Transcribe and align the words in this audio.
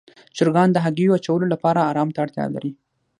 چرګان 0.37 0.69
د 0.73 0.77
هګیو 0.85 1.15
اچولو 1.17 1.45
لپاره 1.53 1.87
آرام 1.91 2.09
ته 2.13 2.19
اړتیا 2.25 2.45
لري. 2.55 2.71